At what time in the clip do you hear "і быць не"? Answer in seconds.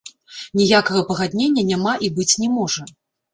2.09-2.49